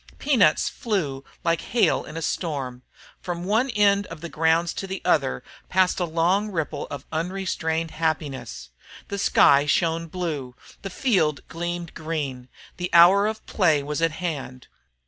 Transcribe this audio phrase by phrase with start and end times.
[0.17, 2.81] Peanuts flew like hail in a storm.
[3.19, 7.91] From one end of the grounds to the other passed a long ripple of unrestrained
[7.91, 8.69] happiness.
[9.09, 14.67] The sky shone blue, the field gleamed green, the hour of play was at hand.